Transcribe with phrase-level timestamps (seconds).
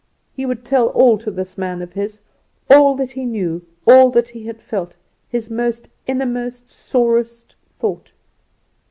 [0.33, 2.21] He would tell all to this man of his
[2.71, 4.97] all that he knew, all that he had felt,
[5.29, 5.49] his
[6.07, 8.11] inmost sorest thought.